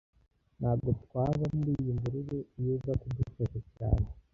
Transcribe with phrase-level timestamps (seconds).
[0.59, 4.05] Ntago twaba muri iyi mvururu iyo uza kudufasha cyane